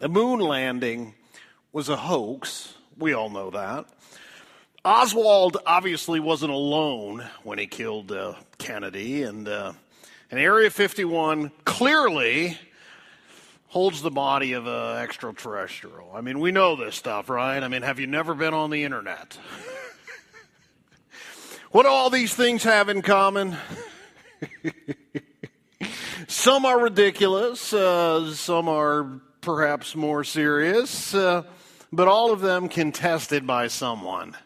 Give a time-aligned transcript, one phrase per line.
[0.00, 1.12] The moon landing
[1.72, 2.72] was a hoax.
[2.96, 3.84] We all know that.
[4.82, 9.74] Oswald obviously wasn't alone when he killed uh, Kennedy, and, uh,
[10.30, 12.56] and Area 51 clearly
[13.66, 16.10] holds the body of an extraterrestrial.
[16.14, 17.62] I mean, we know this stuff, right?
[17.62, 19.36] I mean, have you never been on the internet?
[21.72, 23.54] what do all these things have in common?
[26.26, 31.42] some are ridiculous, uh, some are perhaps more serious, uh,
[31.92, 34.36] but all of them contested by someone.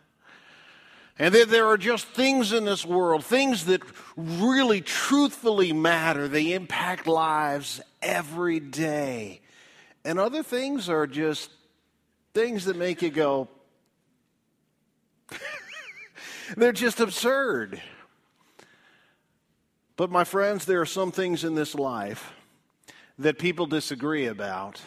[1.19, 3.83] And that there are just things in this world, things that
[4.17, 6.27] really truthfully matter.
[6.27, 9.41] They impact lives every day.
[10.05, 11.51] And other things are just
[12.35, 13.49] things that make you go,
[16.57, 17.81] they're just absurd.
[19.97, 22.33] But, my friends, there are some things in this life
[23.19, 24.81] that people disagree about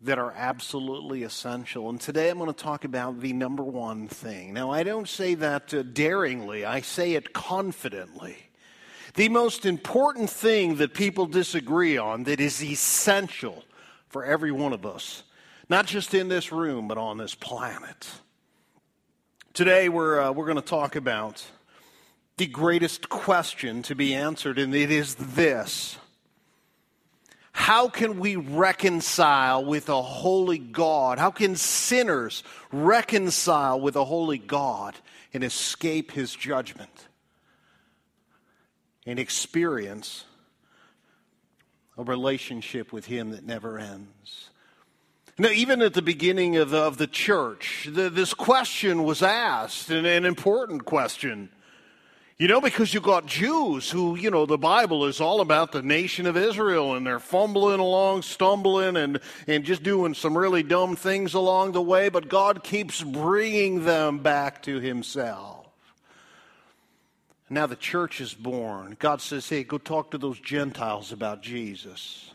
[0.00, 1.88] that are absolutely essential.
[1.88, 4.52] And today I'm going to talk about the number one thing.
[4.52, 8.36] Now, I don't say that uh, daringly, I say it confidently.
[9.14, 13.64] The most important thing that people disagree on that is essential
[14.08, 15.22] for every one of us,
[15.68, 18.10] not just in this room, but on this planet.
[19.52, 21.44] Today, we're, uh, we're going to talk about
[22.38, 25.98] the greatest question to be answered, and it is this
[27.52, 31.18] how can we reconcile with a holy God?
[31.18, 34.94] How can sinners reconcile with a holy God
[35.34, 37.08] and escape his judgment
[39.06, 40.24] and experience
[41.98, 44.48] a relationship with him that never ends?
[45.38, 49.90] Now, even at the beginning of the, of the church, the, this question was asked,
[49.90, 51.50] and an important question.
[52.42, 55.80] You know, because you've got Jews who, you know, the Bible is all about the
[55.80, 60.96] nation of Israel and they're fumbling along, stumbling, and, and just doing some really dumb
[60.96, 65.68] things along the way, but God keeps bringing them back to Himself.
[67.48, 68.96] Now the church is born.
[68.98, 72.32] God says, hey, go talk to those Gentiles about Jesus.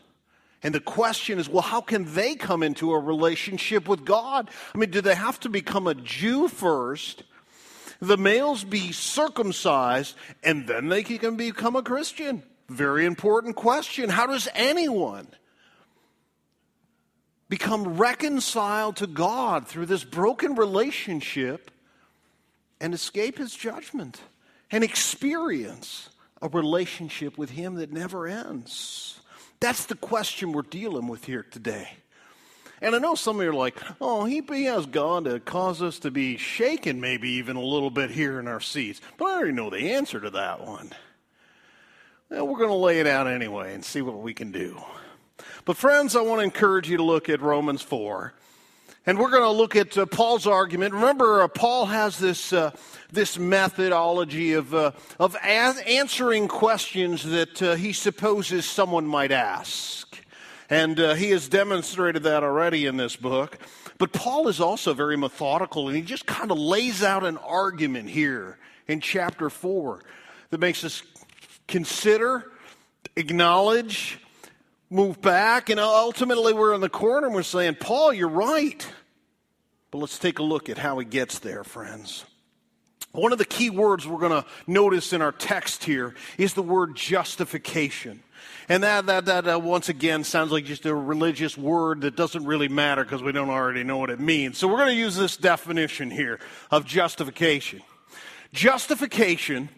[0.62, 4.48] And the question is, well, how can they come into a relationship with God?
[4.74, 7.24] I mean, do they have to become a Jew first?
[8.00, 12.42] The males be circumcised and then they can become a Christian?
[12.68, 14.10] Very important question.
[14.10, 15.28] How does anyone
[17.48, 21.70] become reconciled to God through this broken relationship
[22.80, 24.20] and escape his judgment
[24.70, 26.10] and experience
[26.42, 29.20] a relationship with him that never ends?
[29.60, 31.88] That's the question we're dealing with here today.
[32.80, 35.98] And I know some of you are like, oh, he, has God to cause us
[36.00, 39.00] to be shaken maybe even a little bit here in our seats.
[39.16, 40.92] But I already know the answer to that one.
[42.30, 44.80] Well, we're going to lay it out anyway and see what we can do.
[45.64, 48.34] But, friends, I want to encourage you to look at Romans 4.
[49.06, 50.92] And we're going to look at uh, Paul's argument.
[50.92, 52.72] Remember, uh, Paul has this, uh,
[53.10, 60.22] this methodology of, uh, of answering questions that uh, he supposes someone might ask.
[60.70, 63.58] And uh, he has demonstrated that already in this book.
[63.96, 68.10] But Paul is also very methodical, and he just kind of lays out an argument
[68.10, 70.00] here in chapter 4
[70.50, 71.02] that makes us
[71.66, 72.50] consider,
[73.16, 74.18] acknowledge,
[74.90, 78.86] move back, and ultimately we're in the corner and we're saying, Paul, you're right.
[79.90, 82.24] But let's take a look at how he gets there, friends.
[83.12, 86.62] One of the key words we're going to notice in our text here is the
[86.62, 88.22] word justification.
[88.68, 92.68] And that, that, that once again sounds like just a religious word that doesn't really
[92.68, 94.58] matter because we don't already know what it means.
[94.58, 96.38] So we're going to use this definition here
[96.70, 97.80] of justification.
[98.52, 99.70] Justification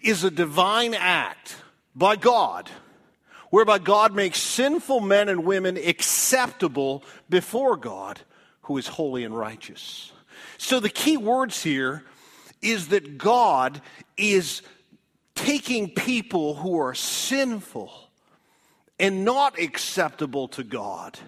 [0.00, 1.56] is a divine act
[1.96, 2.70] by God
[3.50, 8.20] whereby God makes sinful men and women acceptable before God
[8.62, 10.12] who is holy and righteous.
[10.58, 12.04] So the key words here
[12.62, 13.80] is that God
[14.16, 14.62] is
[15.34, 18.07] taking people who are sinful
[18.98, 21.18] and not acceptable to God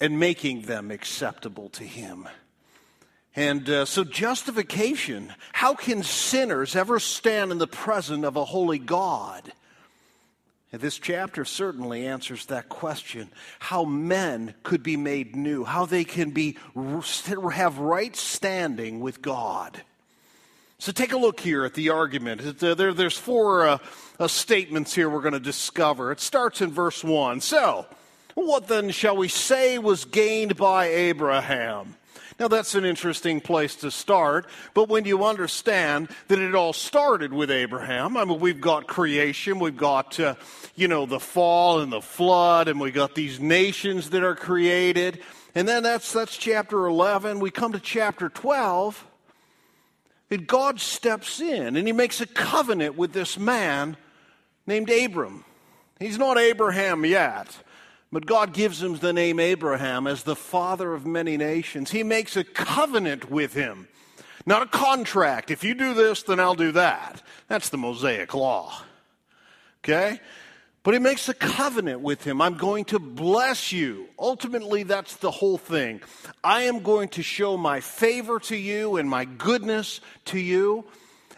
[0.00, 2.28] and making them acceptable to Him.
[3.34, 8.78] And uh, so, justification how can sinners ever stand in the presence of a holy
[8.78, 9.52] God?
[10.72, 16.04] And this chapter certainly answers that question how men could be made new, how they
[16.04, 16.56] can be,
[17.52, 19.82] have right standing with God.
[20.78, 22.62] So take a look here at the argument.
[22.62, 23.78] Uh, there, there's four uh,
[24.18, 26.12] uh, statements here we're going to discover.
[26.12, 27.40] It starts in verse 1.
[27.40, 27.86] So,
[28.34, 31.96] what then shall we say was gained by Abraham?
[32.38, 37.32] Now, that's an interesting place to start, but when you understand that it all started
[37.32, 40.34] with Abraham, I mean, we've got creation, we've got, uh,
[40.74, 45.22] you know, the fall and the flood, and we got these nations that are created.
[45.54, 47.40] And then that's, that's chapter 11.
[47.40, 49.05] We come to chapter 12,
[50.30, 53.96] and God steps in and he makes a covenant with this man
[54.66, 55.44] named Abram.
[55.98, 57.56] He's not Abraham yet.
[58.12, 61.90] But God gives him the name Abraham as the father of many nations.
[61.90, 63.88] He makes a covenant with him,
[64.46, 65.50] not a contract.
[65.50, 67.20] If you do this, then I'll do that.
[67.48, 68.80] That's the Mosaic law.
[69.84, 70.20] Okay?
[70.86, 72.40] But he makes a covenant with him.
[72.40, 74.06] I'm going to bless you.
[74.20, 76.00] Ultimately, that's the whole thing.
[76.44, 80.84] I am going to show my favor to you and my goodness to you.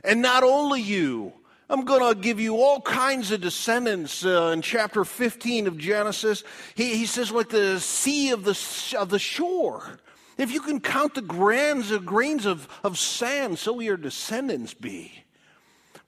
[0.05, 1.33] And not only you,
[1.71, 6.45] I'm going to give you all kinds of descendants uh, in chapter 15 of Genesis.
[6.75, 9.99] He, he says, like the sea of the, of the shore.
[10.37, 14.75] If you can count the grains of, grains of, of sand, so will your descendants
[14.75, 15.25] be.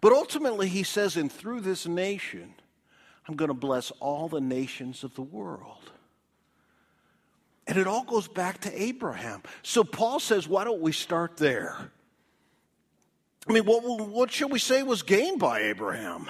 [0.02, 2.52] But ultimately, he says, and through this nation,
[3.30, 5.92] I'm going to bless all the nations of the world.
[7.68, 9.44] And it all goes back to Abraham.
[9.62, 11.76] So Paul says, why don't we start there?
[13.48, 16.28] I mean, what, what should we say was gained by Abraham?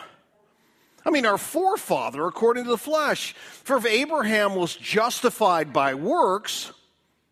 [1.03, 3.33] I mean, our forefather, according to the flesh.
[3.33, 6.71] For if Abraham was justified by works,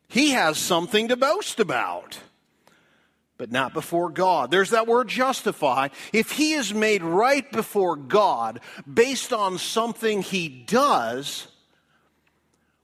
[0.09, 2.19] he has something to boast about,
[3.39, 4.51] but not before God.
[4.51, 5.89] There's that word justify.
[6.13, 8.61] If he is made right before God
[8.93, 11.47] based on something he does,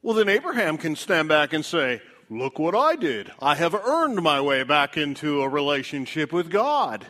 [0.01, 3.31] well, then Abraham can stand back and say, Look what I did.
[3.41, 7.06] I have earned my way back into a relationship with God.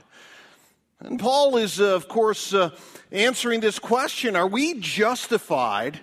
[0.99, 2.71] And Paul is, uh, of course, uh,
[3.13, 6.01] answering this question Are we justified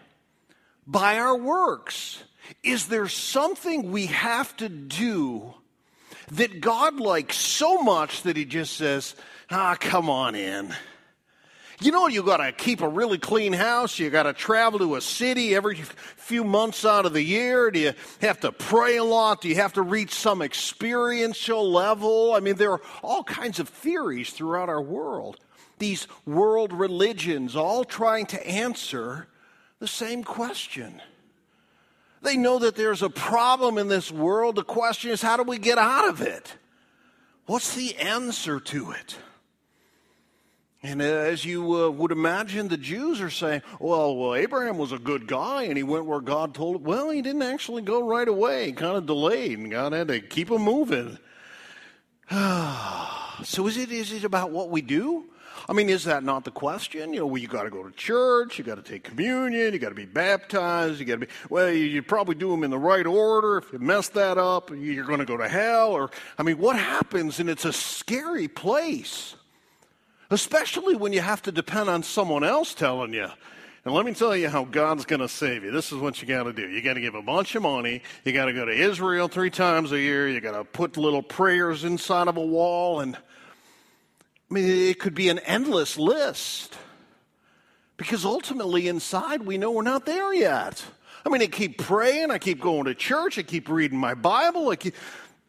[0.88, 2.24] by our works?
[2.64, 5.54] Is there something we have to do
[6.32, 9.16] that God likes so much that he just says,
[9.50, 10.74] Ah, come on in?
[11.82, 13.98] You know, you got to keep a really clean house.
[13.98, 17.72] You got to travel to a city every few months out of the year.
[17.72, 19.42] Do you have to pray a lot?
[19.42, 22.34] Do you have to reach some experiential level?
[22.36, 25.38] I mean, there are all kinds of theories throughout our world.
[25.80, 29.28] These world religions all trying to answer
[29.80, 31.02] the same question.
[32.22, 34.56] They know that there's a problem in this world.
[34.56, 36.56] The question is, how do we get out of it?
[37.48, 39.18] What's the answer to it?
[40.84, 44.98] And as you uh, would imagine, the Jews are saying, well, well, Abraham was a
[44.98, 46.84] good guy and he went where God told him.
[46.84, 48.68] Well, he didn't actually go right away.
[48.68, 51.20] He kind of delayed and God had to keep him moving.
[52.32, 55.26] so is it, is it about what we do?
[55.72, 57.14] I mean, is that not the question?
[57.14, 59.80] You know, well, you got to go to church, you got to take communion, you
[59.80, 62.72] got to be baptized, you got to be, well, you, you probably do them in
[62.72, 63.58] the right order.
[63.58, 65.94] If you mess that up, you're going to go to hell.
[65.94, 67.40] Or, I mean, what happens?
[67.40, 69.36] And it's a scary place
[70.32, 73.28] especially when you have to depend on someone else telling you.
[73.84, 75.72] And let me tell you how God's going to save you.
[75.72, 76.68] This is what you got to do.
[76.70, 78.02] You got to give a bunch of money.
[78.24, 80.30] You got to go to Israel three times a year.
[80.30, 83.02] You got to put little prayers inside of a wall.
[83.02, 83.18] And
[84.52, 86.78] I mean, it could be an endless list.
[87.96, 90.84] Because ultimately, inside, we know we're not there yet.
[91.26, 92.32] I mean, I keep praying.
[92.32, 93.38] I keep going to church.
[93.38, 94.76] I keep reading my Bible.
[94.76, 94.96] Keep,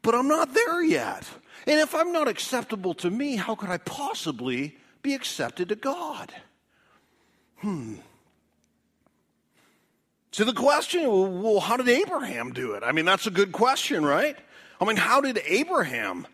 [0.02, 1.26] but I'm not there yet.
[1.66, 6.32] And if I'm not acceptable to me, how could I possibly be accepted to God?
[7.56, 7.96] Hmm.
[10.30, 12.84] So the question, well, how did Abraham do it?
[12.84, 14.36] I mean, that's a good question, right?
[14.80, 16.26] I mean, how did Abraham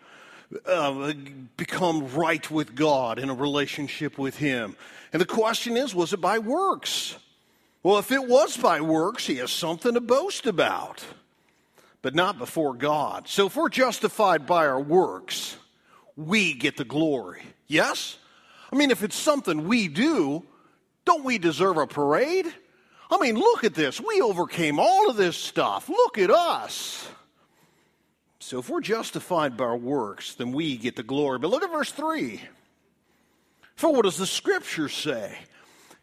[0.66, 1.12] uh,
[1.56, 4.76] become right with God in a relationship with Him?
[5.12, 7.16] And the question is, was it by works?
[7.82, 11.04] Well, if it was by works, he has something to boast about
[12.02, 13.28] but not before God.
[13.28, 15.56] So if we're justified by our works,
[16.16, 17.42] we get the glory.
[17.66, 18.18] Yes?
[18.72, 20.44] I mean, if it's something we do,
[21.04, 22.46] don't we deserve a parade?
[23.10, 24.00] I mean, look at this.
[24.00, 25.88] We overcame all of this stuff.
[25.88, 27.07] Look at us.
[28.48, 31.38] So if we're justified by our works, then we get the glory.
[31.38, 32.40] But look at verse 3.
[33.76, 35.36] For what does the scripture say?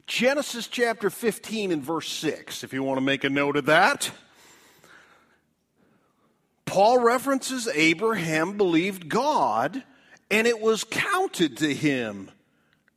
[0.05, 4.11] Genesis chapter 15 and verse 6, if you want to make a note of that.
[6.65, 9.81] Paul references Abraham believed God
[10.29, 12.29] and it was counted to him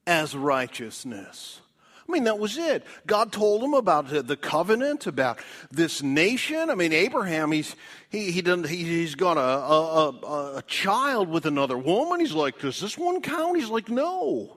[0.07, 1.63] as righteousness.
[2.09, 2.85] I mean, that was it.
[3.07, 6.71] God told him about the covenant, about this nation.
[6.71, 7.77] I mean, Abraham, he's,
[8.09, 12.21] he, he done, he, has got a, a, a, a child with another woman.
[12.21, 13.59] He's like, does this one count?
[13.59, 14.57] He's like, no.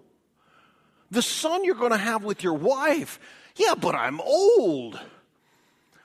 [1.12, 3.20] The son you're going to have with your wife.
[3.58, 4.98] Yeah, but I'm old.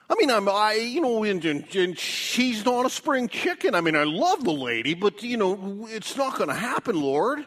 [0.09, 3.73] I mean, I'm, I, you know, and, and, she's not a spring chicken.
[3.73, 7.45] I mean, I love the lady, but, you know, it's not going to happen, Lord.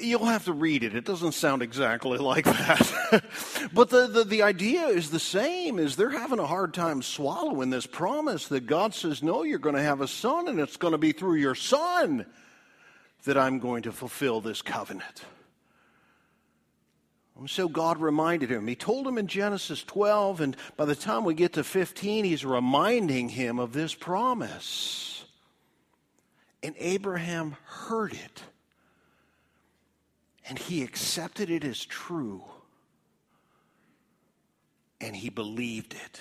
[0.00, 0.94] You'll have to read it.
[0.94, 3.24] It doesn't sound exactly like that.
[3.72, 7.70] but the, the, the idea is the same, is they're having a hard time swallowing
[7.70, 10.92] this promise that God says, no, you're going to have a son, and it's going
[10.92, 12.26] to be through your son
[13.24, 15.24] that I'm going to fulfill this covenant.
[17.40, 18.66] And so God reminded him.
[18.66, 22.44] He told him in Genesis 12, and by the time we get to 15, he's
[22.44, 25.24] reminding him of this promise.
[26.62, 28.42] And Abraham heard it,
[30.50, 32.42] and he accepted it as true,
[35.00, 36.20] and he believed it.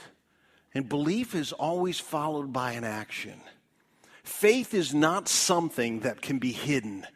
[0.76, 3.42] And belief is always followed by an action.
[4.24, 7.08] Faith is not something that can be hidden.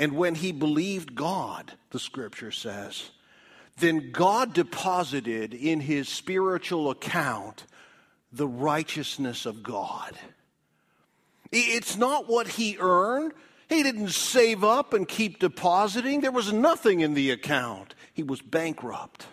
[0.00, 3.10] And when he believed God, the scripture says,
[3.76, 7.66] then God deposited in his spiritual account
[8.32, 10.18] the righteousness of God.
[11.52, 13.32] It's not what he earned.
[13.68, 16.20] He didn't save up and keep depositing.
[16.20, 17.94] There was nothing in the account.
[18.14, 19.26] He was bankrupt.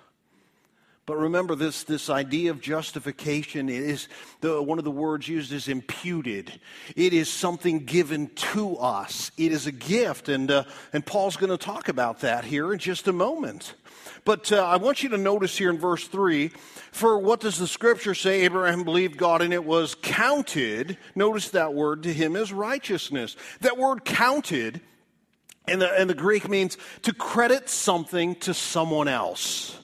[1.06, 4.08] But remember this, this idea of justification is
[4.42, 6.60] the, one of the words used is imputed.
[6.96, 9.32] It is something given to us.
[9.38, 10.30] It is a gift.
[10.30, 10.64] And, uh,
[10.94, 13.76] and Paul's going to talk about that here in just a moment.
[14.24, 16.52] But uh, I want you to notice here in verse 3
[16.96, 18.42] for what does the scripture say?
[18.42, 20.98] Abraham believed God and it was counted.
[21.14, 23.36] Notice that word to him as righteousness.
[23.62, 24.82] That word counted
[25.68, 29.78] in the, in the Greek means to credit something to someone else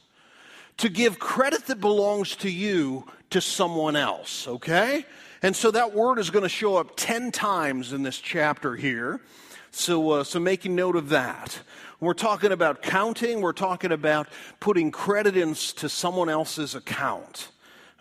[0.81, 5.05] to give credit that belongs to you to someone else, okay?
[5.43, 9.21] And so that word is going to show up 10 times in this chapter here.
[9.69, 11.59] So, uh, so making note of that.
[12.01, 14.27] We're talking about counting, we're talking about
[14.59, 17.49] putting credit into someone else's account.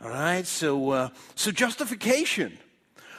[0.02, 0.46] All right?
[0.46, 2.58] So, uh, so justification.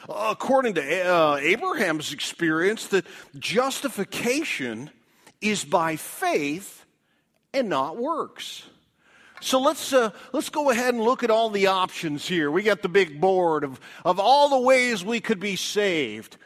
[0.09, 3.05] according to uh, Abraham's experience, that
[3.37, 4.89] justification
[5.39, 6.83] is by faith
[7.53, 8.63] and not works.
[9.39, 12.49] So let's, uh, let's go ahead and look at all the options here.
[12.49, 16.37] We got the big board of, of all the ways we could be saved.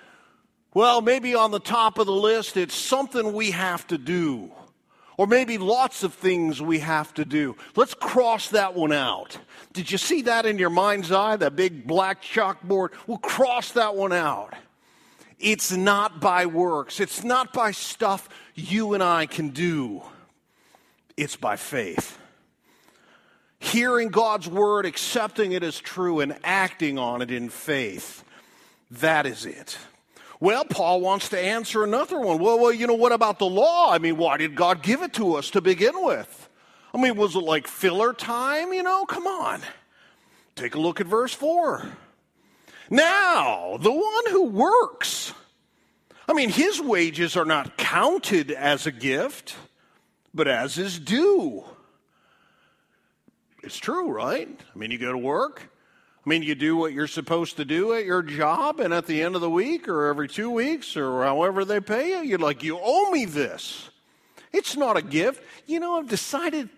[0.75, 4.51] Well, maybe on the top of the list, it's something we have to do.
[5.17, 7.55] Or maybe lots of things we have to do.
[7.77, 9.37] Let's cross that one out.
[9.71, 12.89] Did you see that in your mind's eye, that big black chalkboard?
[13.07, 14.53] We'll cross that one out.
[15.39, 20.03] It's not by works, it's not by stuff you and I can do,
[21.17, 22.19] it's by faith
[23.59, 28.23] hearing God's word, accepting it as true, and acting on it in faith.
[28.91, 29.77] That is it.
[30.39, 32.39] Well, Paul wants to answer another one.
[32.39, 33.91] Well, well, you know, what about the law?
[33.91, 36.49] I mean, why did God give it to us to begin with?
[36.93, 38.73] I mean, was it like filler time?
[38.73, 39.61] You know, come on.
[40.55, 41.85] Take a look at verse 4.
[42.89, 45.33] Now, the one who works,
[46.27, 49.55] I mean, his wages are not counted as a gift,
[50.33, 51.63] but as his due.
[53.63, 54.47] It's true, right?
[54.47, 55.69] I mean, you go to work.
[56.25, 59.21] I mean, you do what you're supposed to do at your job, and at the
[59.21, 62.63] end of the week or every two weeks or however they pay you, you're like,
[62.63, 63.89] you owe me this.
[64.51, 65.43] It's not a gift.
[65.67, 66.69] You know, I've decided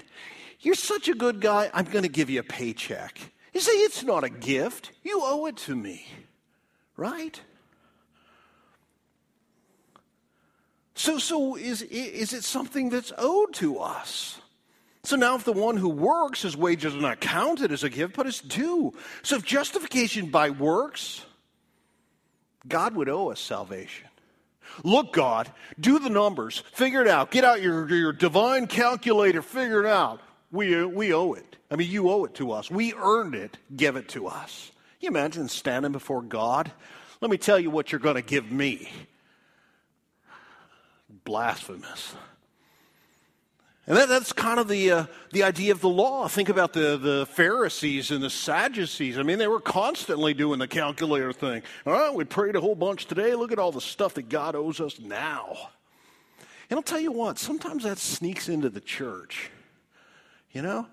[0.60, 3.20] you're such a good guy, I'm going to give you a paycheck.
[3.54, 4.92] You say, it's not a gift.
[5.04, 6.06] You owe it to me,
[6.98, 7.39] right?
[10.94, 14.42] So, so is, is it something that's owed to us?
[15.08, 18.18] So now, if the one who works, his wages are not counted as a gift,
[18.18, 18.94] but as due.
[19.24, 21.26] So if justification by works,
[22.68, 24.10] God would owe us salvation.
[24.84, 25.50] Look, God,
[25.80, 30.20] do the numbers, figure it out, get out your, your divine calculator, figure it out.
[30.52, 31.56] We, we owe it.
[31.72, 32.70] I mean, you owe it to us.
[32.70, 34.74] We earned it, give it to us.
[35.00, 36.70] Can you imagine standing before God?
[37.22, 38.92] Let me tell you what you're going to give me.
[41.24, 42.14] Blasphemous.
[43.88, 46.27] And that, that's kind of the, uh, the idea of the law.
[46.27, 49.17] Think about the, the Pharisees and the Sadducees.
[49.17, 51.63] I mean, they were constantly doing the calculator thing.
[51.86, 53.34] All right, we prayed a whole bunch today.
[53.34, 55.70] Look at all the stuff that God owes us now.
[56.70, 59.50] And I'll tell you what, sometimes that sneaks into the church.
[60.51, 60.88] You know?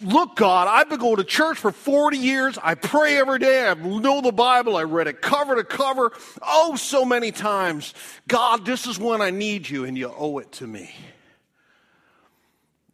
[0.00, 2.58] Look, God, I've been going to church for 40 years.
[2.62, 3.66] I pray every day.
[3.66, 4.76] I know the Bible.
[4.76, 6.12] I read it cover to cover.
[6.40, 7.94] Oh, so many times.
[8.28, 10.94] God, this is when I need you, and you owe it to me.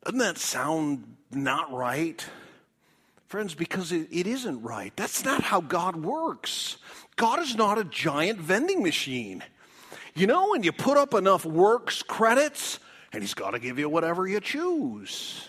[0.04, 2.24] Doesn't that sound not right?
[3.28, 4.92] Friends, because it, it isn't right.
[4.96, 6.76] That's not how God works.
[7.16, 9.42] God is not a giant vending machine.
[10.14, 12.78] You know, when you put up enough works credits,
[13.12, 15.48] and He's got to give you whatever you choose.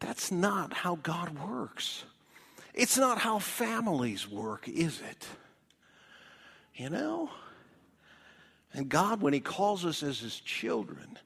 [0.00, 2.04] That's not how God works.
[2.74, 5.26] It's not how families work, is it?
[6.74, 7.30] You know?
[8.72, 11.18] And God, when He calls us as His children,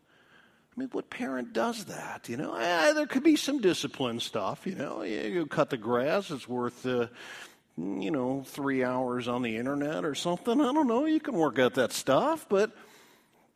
[0.75, 2.29] I mean, what parent does that?
[2.31, 4.67] You know, eh, there could be some discipline stuff.
[4.67, 7.09] You know, you cut the grass; it's worth, uh,
[7.77, 10.61] you know, three hours on the internet or something.
[10.61, 11.05] I don't know.
[11.05, 12.73] You can work out that stuff, but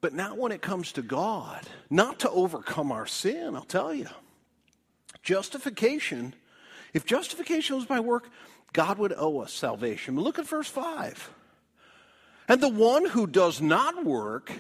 [0.03, 1.67] but not when it comes to God.
[1.89, 3.57] Not to overcome our sin.
[3.57, 4.09] I'll tell you.
[5.23, 6.35] Justification.
[6.93, 8.29] If justification was by work,
[8.75, 10.17] God would owe us salvation.
[10.17, 11.31] But look at verse five.
[12.47, 14.53] And the one who does not work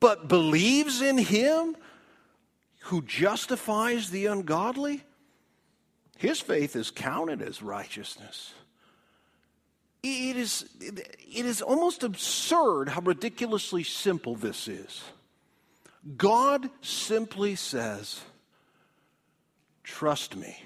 [0.00, 1.76] but believes in him
[2.82, 5.02] who justifies the ungodly,
[6.16, 8.52] his faith is counted as righteousness.
[10.02, 15.02] It is, it is almost absurd how ridiculously simple this is.
[16.16, 18.20] God simply says,
[19.82, 20.62] Trust me,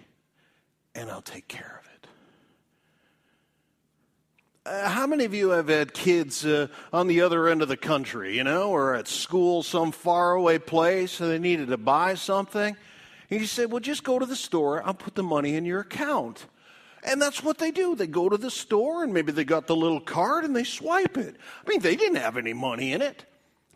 [0.95, 1.92] and I'll take care of it.
[4.65, 7.77] Uh, how many of you have had kids uh, on the other end of the
[7.77, 12.77] country, you know, or at school, some faraway place, and they needed to buy something?
[13.29, 15.81] And you said, well, just go to the store, I'll put the money in your
[15.81, 16.47] account.
[17.03, 17.97] And that's what they do.
[17.97, 21.19] They go to the store, and maybe they got the little card and they swipe
[21.19, 21.35] it.
[21.67, 23.25] I mean, they didn't have any money in it,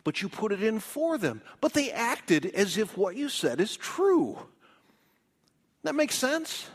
[0.05, 1.41] but you put it in for them.
[1.59, 4.37] But they acted as if what you said is true.
[5.83, 6.69] That makes sense?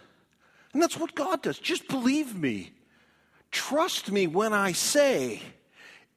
[0.75, 1.59] And that's what God does.
[1.59, 2.73] Just believe me.
[3.53, 5.43] Trust me when I say,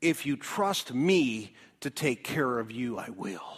[0.01, 3.57] if you trust me to take care of you, I will.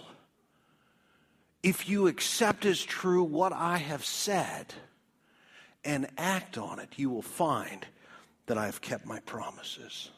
[1.63, 4.73] If you accept as true what I have said
[5.85, 7.85] and act on it, you will find
[8.47, 10.09] that I have kept my promises.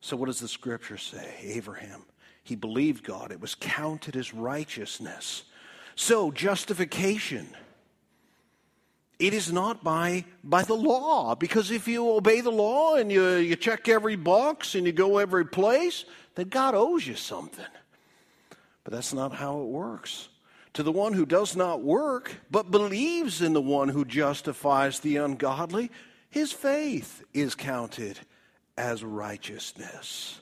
[0.00, 1.34] So, what does the scripture say?
[1.42, 2.04] Abraham,
[2.42, 5.44] he believed God, it was counted as righteousness.
[5.94, 7.48] So, justification
[9.22, 11.36] it is not by, by the law.
[11.36, 15.18] Because if you obey the law and you, you check every box and you go
[15.18, 17.64] every place, then God owes you something.
[18.82, 20.28] But that's not how it works.
[20.74, 25.18] To the one who does not work, but believes in the one who justifies the
[25.18, 25.92] ungodly,
[26.28, 28.18] his faith is counted
[28.76, 30.40] as righteousness.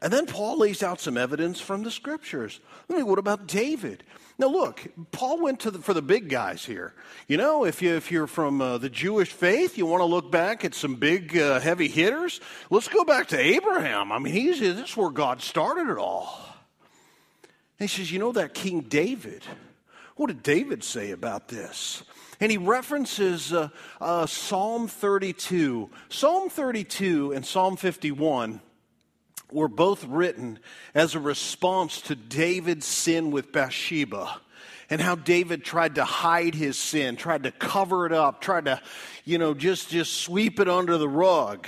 [0.00, 2.60] And then Paul lays out some evidence from the scriptures.
[2.88, 4.02] I mean, what about David?
[4.40, 6.94] Now, look, Paul went to the, for the big guys here.
[7.26, 10.30] You know, if, you, if you're from uh, the Jewish faith, you want to look
[10.30, 12.40] back at some big, uh, heavy hitters.
[12.70, 14.12] Let's go back to Abraham.
[14.12, 16.38] I mean, he's, this is where God started it all.
[17.80, 19.42] And he says, You know that King David?
[20.14, 22.04] What did David say about this?
[22.40, 23.70] And he references uh,
[24.00, 25.90] uh Psalm 32.
[26.10, 28.60] Psalm 32 and Psalm 51
[29.50, 30.58] were both written
[30.94, 34.40] as a response to David's sin with Bathsheba
[34.90, 38.80] and how David tried to hide his sin, tried to cover it up, tried to,
[39.24, 41.66] you know, just, just sweep it under the rug.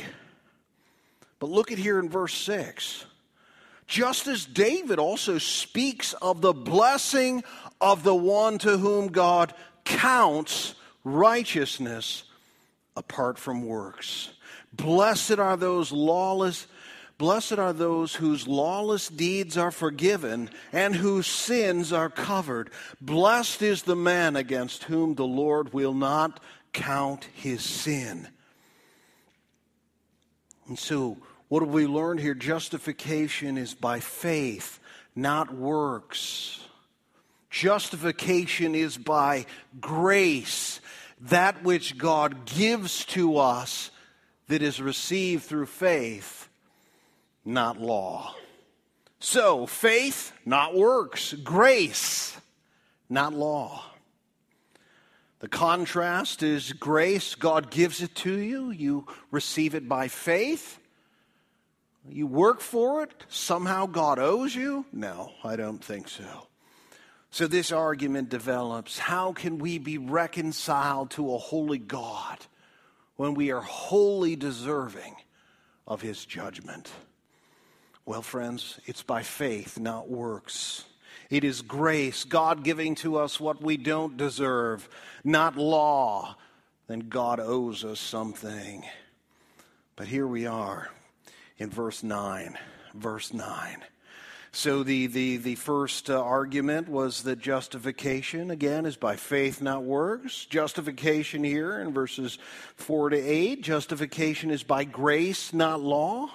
[1.39, 3.05] But look at here in verse 6.
[3.87, 7.43] Just as David also speaks of the blessing
[7.81, 9.53] of the one to whom God
[9.85, 12.25] counts righteousness
[12.97, 14.31] apart from works.
[14.73, 16.67] Blessed are those lawless
[17.21, 22.71] Blessed are those whose lawless deeds are forgiven and whose sins are covered.
[22.99, 26.41] Blessed is the man against whom the Lord will not
[26.73, 28.27] count his sin.
[30.67, 32.33] And so, what have we learned here?
[32.33, 34.81] Justification is by faith,
[35.15, 36.67] not works.
[37.51, 39.45] Justification is by
[39.79, 40.81] grace,
[41.21, 43.91] that which God gives to us
[44.49, 46.47] that is received through faith
[47.45, 48.35] not law.
[49.19, 51.35] So, faith, not works.
[51.35, 52.39] Grace,
[53.09, 53.85] not law.
[55.41, 58.71] The contrast is grace, God gives it to you.
[58.71, 60.79] You receive it by faith.
[62.09, 63.25] You work for it.
[63.29, 64.85] Somehow God owes you.
[64.93, 66.47] No, I don't think so.
[67.31, 72.39] So, this argument develops how can we be reconciled to a holy God
[73.17, 75.15] when we are wholly deserving
[75.87, 76.91] of his judgment?
[78.11, 80.85] Well, friends, it's by faith, not works.
[81.31, 84.89] It is grace, God giving to us what we don't deserve,
[85.23, 86.35] not law.
[86.89, 88.85] Then God owes us something.
[89.95, 90.91] But here we are
[91.57, 92.59] in verse 9.
[92.95, 93.77] Verse 9.
[94.51, 99.85] So the, the, the first uh, argument was that justification, again, is by faith, not
[99.85, 100.47] works.
[100.47, 102.39] Justification here in verses
[102.75, 106.29] 4 to 8, justification is by grace, not law.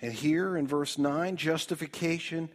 [0.00, 2.48] And here in verse 9, justification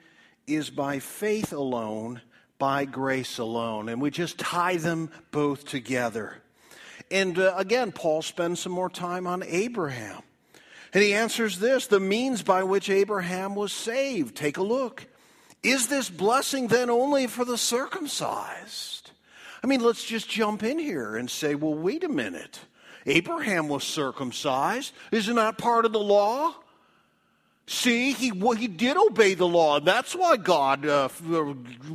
[0.47, 2.21] is by faith alone,
[2.57, 3.89] by grace alone.
[3.89, 6.37] And we just tie them both together.
[7.11, 10.21] And uh, again, Paul spends some more time on Abraham.
[10.93, 14.35] And he answers this the means by which Abraham was saved.
[14.35, 15.05] Take a look.
[15.63, 19.11] Is this blessing then only for the circumcised?
[19.63, 22.59] I mean, let's just jump in here and say, well, wait a minute.
[23.05, 24.93] Abraham was circumcised.
[25.11, 26.53] Isn't that part of the law?
[27.65, 29.79] See, he, he did obey the law.
[29.79, 31.09] That's why God uh,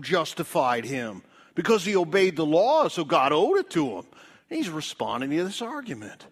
[0.00, 1.22] justified him,
[1.54, 4.06] because he obeyed the law, so God owed it to him.
[4.50, 6.26] And he's responding to this argument.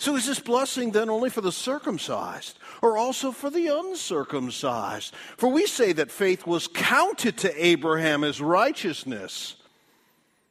[0.00, 5.12] So is this blessing then only for the circumcised or also for the uncircumcised?
[5.36, 9.56] For we say that faith was counted to Abraham as righteousness.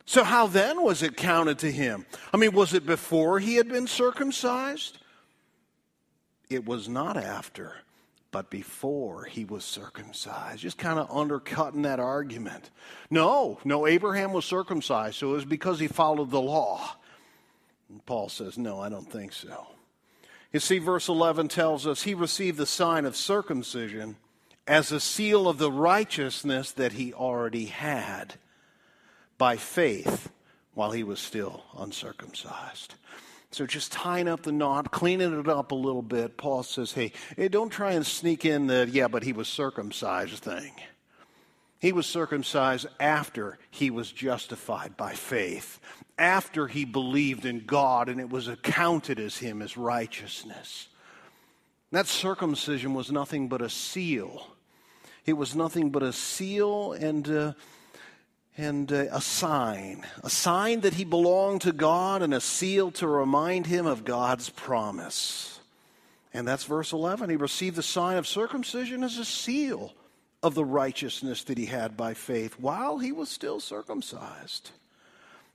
[0.06, 2.06] So how then was it counted to him?
[2.34, 4.98] I mean, was it before he had been circumcised?
[6.50, 7.74] It was not after,
[8.32, 10.62] but before he was circumcised.
[10.62, 12.70] Just kind of undercutting that argument.
[13.10, 16.98] No, no, Abraham was circumcised, so it was because he followed the law.
[17.90, 19.68] And Paul says, No, I don't think so.
[20.52, 24.18] You see, verse 11 tells us he received the sign of circumcision
[24.66, 28.36] as a seal of the righteousness that he already had
[29.38, 30.30] by faith
[30.74, 32.96] while he was still uncircumcised.
[33.52, 37.14] So, just tying up the knot, cleaning it up a little bit, Paul says, hey,
[37.38, 40.74] hey don't try and sneak in the, yeah, but he was circumcised thing.
[41.80, 45.80] He was circumcised after he was justified by faith,
[46.18, 50.88] after he believed in God and it was accounted as him as righteousness.
[51.92, 54.48] That circumcision was nothing but a seal.
[55.26, 57.54] It was nothing but a seal and, uh,
[58.58, 60.04] and uh, a sign.
[60.24, 64.50] A sign that he belonged to God and a seal to remind him of God's
[64.50, 65.60] promise.
[66.34, 67.30] And that's verse 11.
[67.30, 69.94] He received the sign of circumcision as a seal
[70.44, 74.72] of the righteousness that he had by faith while he was still circumcised.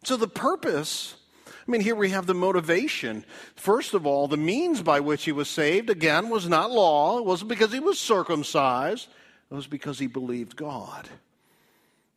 [0.05, 1.15] So the purpose,
[1.47, 3.25] I mean, here we have the motivation.
[3.55, 7.19] First of all, the means by which he was saved, again, was not law.
[7.19, 9.09] It wasn't because he was circumcised,
[9.51, 11.09] it was because he believed God.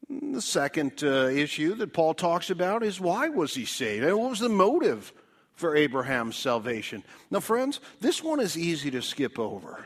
[0.10, 4.04] The second uh, issue that Paul talks about is why was he saved?
[4.04, 5.12] And what was the motive
[5.54, 7.04] for Abraham's salvation?
[7.32, 9.84] Now, friends, this one is easy to skip over.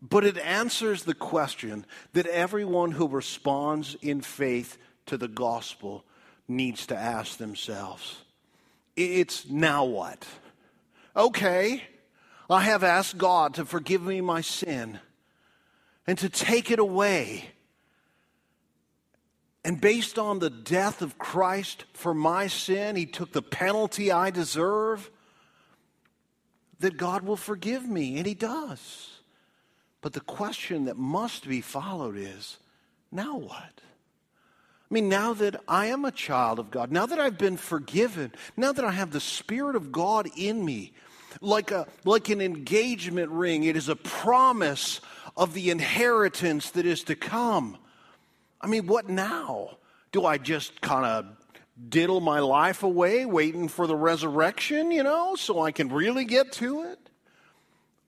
[0.00, 6.04] But it answers the question that everyone who responds in faith to the gospel
[6.46, 8.18] needs to ask themselves.
[8.96, 10.26] It's now what?
[11.16, 11.82] Okay,
[12.48, 15.00] I have asked God to forgive me my sin
[16.06, 17.50] and to take it away.
[19.68, 24.30] And based on the death of Christ for my sin, He took the penalty I
[24.30, 25.10] deserve,
[26.80, 29.10] that God will forgive me, and He does.
[30.00, 32.56] But the question that must be followed is
[33.12, 33.52] now what?
[33.60, 38.32] I mean, now that I am a child of God, now that I've been forgiven,
[38.56, 40.94] now that I have the Spirit of God in me,
[41.42, 45.02] like, a, like an engagement ring, it is a promise
[45.36, 47.76] of the inheritance that is to come.
[48.60, 49.78] I mean, what now?
[50.12, 51.26] Do I just kind of
[51.88, 56.52] diddle my life away waiting for the resurrection, you know, so I can really get
[56.52, 56.98] to it?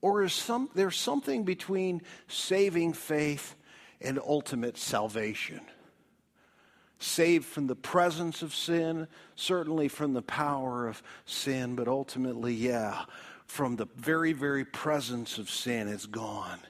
[0.02, 3.54] Or is some, there something between saving faith
[4.00, 5.60] and ultimate salvation?
[6.98, 13.04] Saved from the presence of sin, certainly from the power of sin, but ultimately, yeah,
[13.46, 16.60] from the very, very presence of sin, it's gone.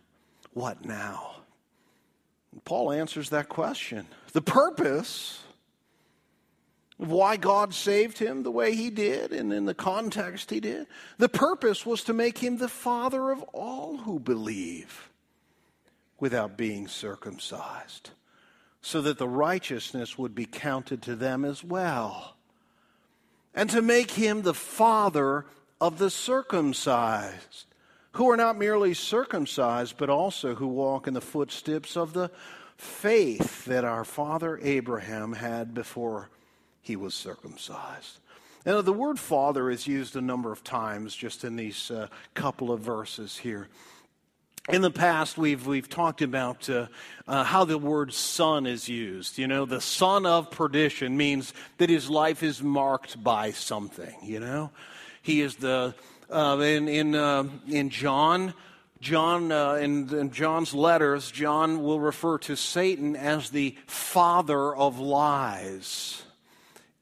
[0.52, 1.39] What now?
[2.64, 4.06] Paul answers that question.
[4.32, 5.42] The purpose
[6.98, 10.86] of why God saved him the way he did and in the context he did.
[11.18, 15.10] The purpose was to make him the father of all who believe
[16.18, 18.10] without being circumcised,
[18.82, 22.36] so that the righteousness would be counted to them as well,
[23.54, 25.46] and to make him the father
[25.80, 27.64] of the circumcised,
[28.12, 32.30] who are not merely circumcised, but also who walk in the footsteps of the
[32.76, 36.30] faith that our father Abraham had before
[36.80, 38.18] he was circumcised.
[38.66, 42.72] Now, the word father is used a number of times just in these uh, couple
[42.72, 43.68] of verses here.
[44.68, 46.86] In the past, we've, we've talked about uh,
[47.26, 49.38] uh, how the word son is used.
[49.38, 54.40] You know, the son of perdition means that his life is marked by something, you
[54.40, 54.70] know.
[55.22, 55.94] He is the,
[56.30, 58.54] uh, in, in, uh, in John,
[59.00, 64.98] John, uh, in, in, John's letters, John will refer to Satan as the father of
[64.98, 66.22] lies.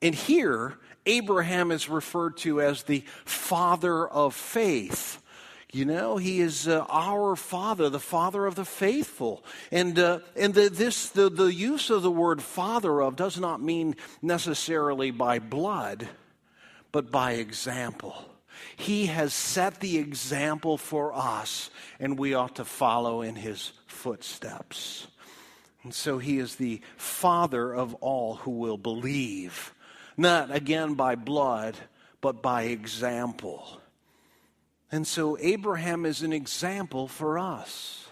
[0.00, 0.74] And here,
[1.06, 5.20] Abraham is referred to as the father of faith.
[5.72, 9.44] You know, he is uh, our father, the father of the faithful.
[9.70, 13.60] And, uh, and the, this, the, the use of the word father of does not
[13.60, 16.08] mean necessarily by blood,
[16.90, 18.24] but by example.
[18.77, 25.09] He has set the example for us, and we ought to follow in his footsteps.
[25.83, 29.73] And so he is the father of all who will believe,
[30.16, 31.77] not again by blood,
[32.21, 33.81] but by example.
[34.90, 38.07] And so Abraham is an example for us.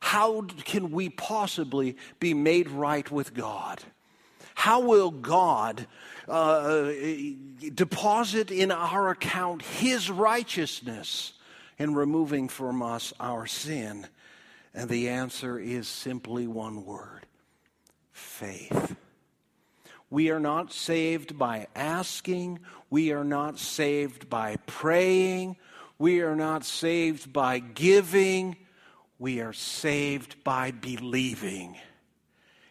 [0.00, 3.82] How can we possibly be made right with God?
[4.54, 5.86] How will God
[6.28, 6.90] uh,
[7.74, 11.32] deposit in our account His righteousness
[11.78, 14.06] and removing from us our sin?
[14.74, 17.26] And the answer is simply one word
[18.12, 18.96] faith.
[20.10, 22.60] We are not saved by asking.
[22.90, 25.56] We are not saved by praying.
[26.00, 28.56] We are not saved by giving,
[29.18, 31.76] we are saved by believing.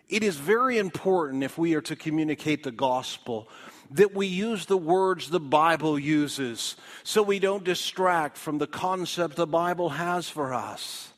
[0.09, 3.47] It is very important if we are to communicate the gospel
[3.91, 9.35] that we use the words the Bible uses so we don't distract from the concept
[9.35, 11.11] the Bible has for us.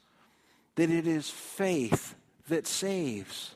[0.75, 2.15] That it is faith
[2.47, 3.55] that saves.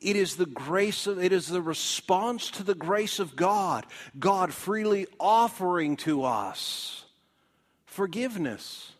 [0.00, 3.86] It is the grace of, it is the response to the grace of God,
[4.18, 7.04] God freely offering to us
[7.86, 8.92] forgiveness,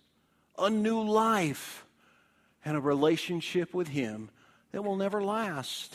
[0.58, 1.84] a new life,
[2.64, 4.30] and a relationship with Him
[4.72, 5.94] that will never last.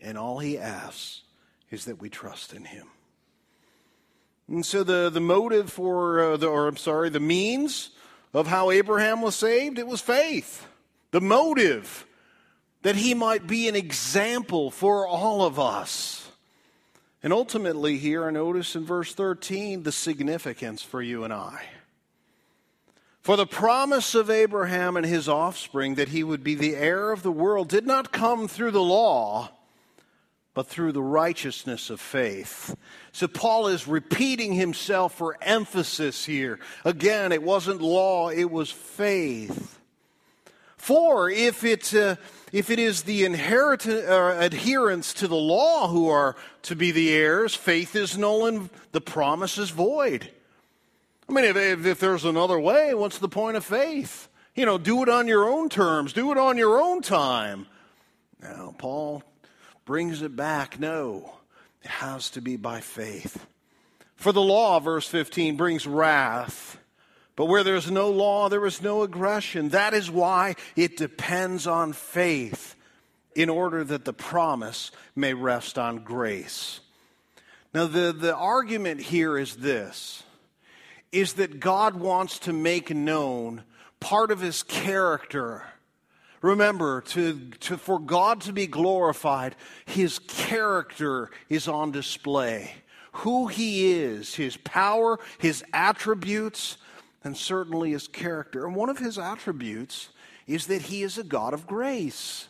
[0.00, 1.22] And all He asks
[1.70, 2.86] is that we trust in Him.
[4.48, 7.90] And so the, the motive for, uh, the, or I'm sorry, the means
[8.32, 10.66] of how Abraham was saved, it was faith.
[11.10, 12.06] The motive
[12.82, 16.30] that he might be an example for all of us.
[17.22, 21.64] And ultimately, here I notice in verse 13 the significance for you and I.
[23.26, 27.24] For the promise of Abraham and his offspring that he would be the heir of
[27.24, 29.50] the world did not come through the law,
[30.54, 32.76] but through the righteousness of faith.
[33.10, 36.60] So Paul is repeating himself for emphasis here.
[36.84, 39.80] Again, it wasn't law, it was faith.
[40.76, 42.14] For if it, uh,
[42.52, 47.12] if it is the inherit- uh, adherents to the law who are to be the
[47.12, 50.30] heirs, faith is null and the promise is void.
[51.28, 54.28] I mean, if, if, if there's another way, what's the point of faith?
[54.54, 57.66] You know, do it on your own terms, do it on your own time.
[58.40, 59.22] Now, Paul
[59.84, 60.78] brings it back.
[60.78, 61.34] No,
[61.82, 63.46] it has to be by faith.
[64.14, 66.78] For the law, verse 15, brings wrath.
[67.34, 69.68] But where there's no law, there is no aggression.
[69.70, 72.74] That is why it depends on faith
[73.34, 76.80] in order that the promise may rest on grace.
[77.74, 80.22] Now, the, the argument here is this
[81.12, 83.62] is that God wants to make known
[84.00, 85.64] part of his character.
[86.42, 92.74] Remember, to, to, for God to be glorified, his character is on display.
[93.12, 96.76] Who he is, his power, his attributes,
[97.24, 98.66] and certainly his character.
[98.66, 100.10] And one of his attributes
[100.46, 102.48] is that he is a God of grace.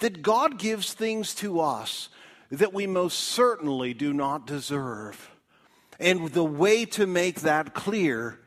[0.00, 2.10] That God gives things to us
[2.50, 5.30] that we most certainly do not deserve.
[5.98, 8.38] And the way to make that clear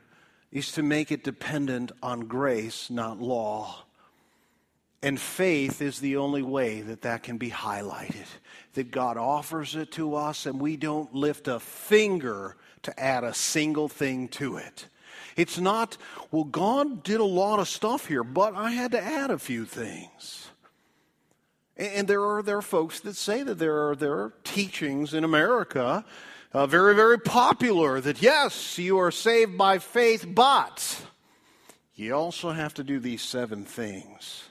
[0.52, 3.84] is to make it dependent on grace, not law.
[5.04, 8.26] And faith is the only way that that can be highlighted.
[8.74, 13.34] That God offers it to us and we don't lift a finger to add a
[13.34, 14.88] single thing to it.
[15.36, 15.98] It's not,
[16.32, 19.66] well, God did a lot of stuff here, but I had to add a few
[19.66, 20.48] things.
[21.78, 25.24] And there are, there are folks that say that there are, there are teachings in
[25.24, 26.04] America
[26.54, 31.06] uh, very, very popular that yes, you are saved by faith, but
[31.96, 34.44] you also have to do these seven things.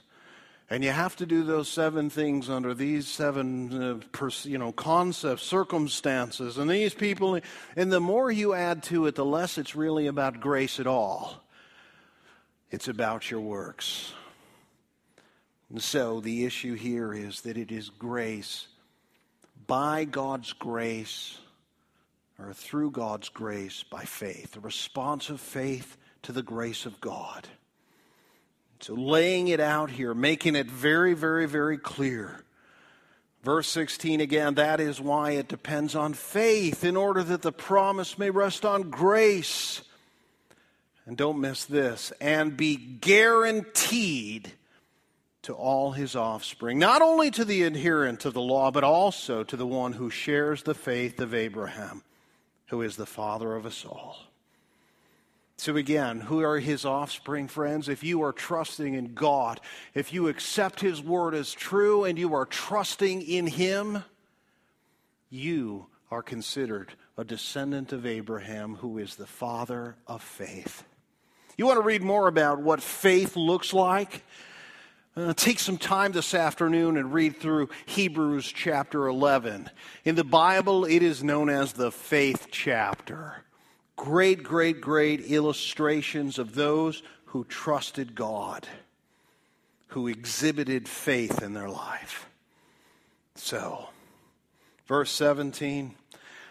[0.69, 5.43] And you have to do those seven things under these seven, uh, you know, concepts,
[5.43, 7.39] circumstances, and these people.
[7.77, 11.41] And the more you add to it, the less it's really about grace at all.
[12.69, 14.11] It's about your works.
[15.69, 18.67] And so the issue here is that it is grace,
[19.67, 21.37] by God's grace,
[22.39, 27.47] or through God's grace by faith, a response of faith to the grace of God.
[28.79, 32.43] So, laying it out here, making it very, very, very clear.
[33.43, 38.19] Verse 16 again, that is why it depends on faith in order that the promise
[38.19, 39.81] may rest on grace.
[41.05, 44.51] And don't miss this, and be guaranteed
[45.43, 49.55] to all his offspring, not only to the adherent of the law, but also to
[49.55, 52.03] the one who shares the faith of Abraham
[52.67, 54.17] who is the Father of us all.
[55.59, 57.89] So, again, who are his offspring, friends?
[57.89, 59.59] If you are trusting in God,
[59.95, 64.03] if you accept his word as true and you are trusting in him,
[65.31, 70.83] you are considered a descendant of Abraham, who is the father of faith.
[71.57, 74.23] You want to read more about what faith looks like?
[75.17, 79.67] Uh, take some time this afternoon and read through Hebrews chapter 11.
[80.05, 83.43] In the Bible, it is known as the faith chapter.
[83.95, 88.67] Great, great, great illustrations of those who trusted God,
[89.87, 92.29] who exhibited faith in their life.
[93.33, 93.89] So,
[94.85, 95.95] verse 17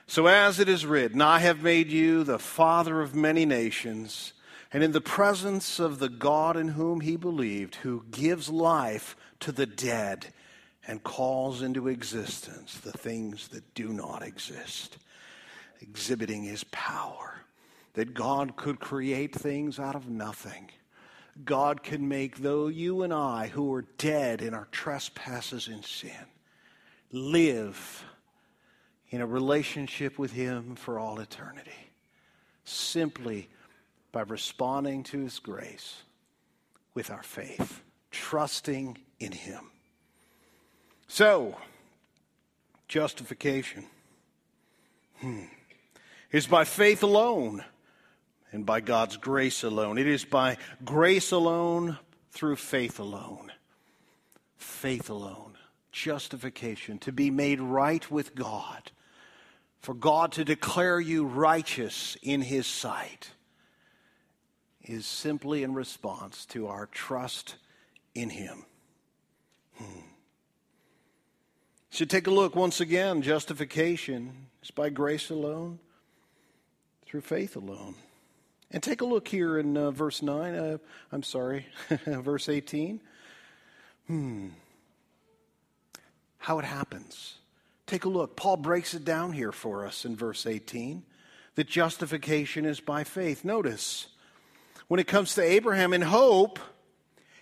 [0.08, 4.32] So, as it is written, I have made you the father of many nations
[4.76, 9.50] and in the presence of the God in whom he believed, who gives life to
[9.50, 10.26] the dead
[10.86, 14.98] and calls into existence the things that do not exist,
[15.80, 17.40] exhibiting his power.
[17.94, 20.68] That God could create things out of nothing.
[21.42, 26.26] God can make, though you and I, who are dead in our trespasses and sin,
[27.10, 28.04] live
[29.08, 31.94] in a relationship with Him for all eternity.
[32.66, 33.48] Simply
[34.16, 35.96] by responding to His grace
[36.94, 39.70] with our faith, trusting in Him.
[41.06, 41.54] So,
[42.88, 43.84] justification
[45.20, 45.42] hmm,
[46.32, 47.62] is by faith alone
[48.52, 49.98] and by God's grace alone.
[49.98, 51.98] It is by grace alone
[52.30, 53.52] through faith alone.
[54.56, 55.58] Faith alone.
[55.92, 58.92] Justification, to be made right with God,
[59.78, 63.32] for God to declare you righteous in His sight
[64.86, 67.56] is simply in response to our trust
[68.14, 68.64] in Him.
[69.76, 70.00] Hmm.
[71.90, 73.22] Should take a look once again.
[73.22, 75.78] Justification is by grace alone,
[77.06, 77.94] through faith alone.
[78.70, 80.54] And take a look here in uh, verse 9.
[80.54, 80.78] Uh,
[81.12, 81.66] I'm sorry,
[82.06, 83.00] verse 18.
[84.06, 84.48] Hmm.
[86.38, 87.34] How it happens.
[87.86, 88.36] Take a look.
[88.36, 91.02] Paul breaks it down here for us in verse 18
[91.54, 93.44] that justification is by faith.
[93.44, 94.08] Notice,
[94.88, 96.58] when it comes to Abraham in hope,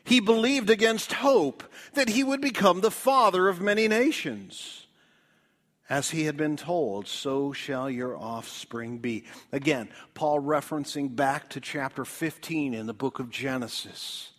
[0.04, 1.62] he believed against hope
[1.94, 4.86] that he would become the father of many nations.
[5.88, 9.24] As he had been told, so shall your offspring be.
[9.52, 14.30] Again, Paul referencing back to chapter 15 in the book of Genesis.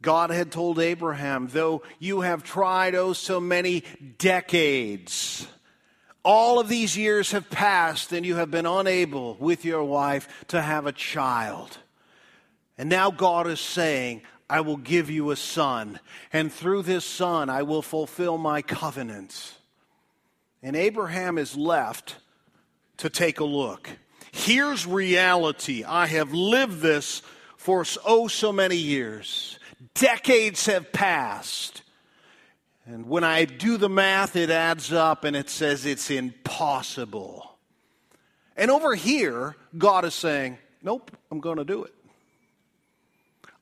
[0.00, 3.82] God had told Abraham, though you have tried oh so many
[4.16, 5.46] decades,
[6.24, 10.60] all of these years have passed and you have been unable with your wife to
[10.60, 11.78] have a child.
[12.76, 16.00] And now God is saying, I will give you a son,
[16.32, 19.54] and through this son I will fulfill my covenant.
[20.62, 22.16] And Abraham is left
[22.98, 23.90] to take a look.
[24.32, 25.84] Here's reality.
[25.84, 27.22] I have lived this
[27.56, 29.58] for oh so many years.
[29.94, 31.82] Decades have passed.
[32.90, 37.58] And when I do the math, it adds up and it says it's impossible.
[38.56, 41.92] And over here, God is saying, Nope, I'm going to do it.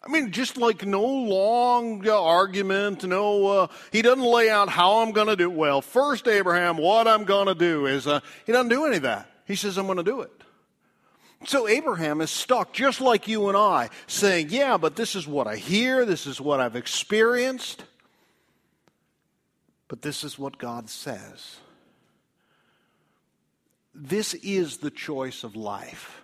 [0.05, 4.99] I mean, just like no long uh, argument, no, uh, he doesn't lay out how
[4.99, 5.57] I'm going to do it.
[5.57, 9.03] Well, first, Abraham, what I'm going to do is, uh, he doesn't do any of
[9.03, 9.29] that.
[9.45, 10.31] He says, I'm going to do it.
[11.47, 15.49] So Abraham is stuck just like you and I, saying, Yeah, but this is what
[15.49, 17.83] I hear, this is what I've experienced.
[19.89, 21.57] But this is what God says.
[23.95, 26.23] This is the choice of life.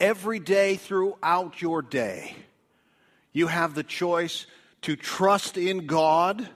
[0.00, 2.36] Every day throughout your day,
[3.32, 4.46] you have the choice
[4.82, 6.48] to trust in God